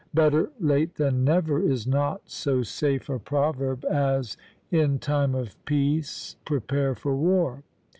[0.15, 4.35] "Better late than never" is not so safe a proverb as
[4.71, 7.61] "In time of peace prepare for war."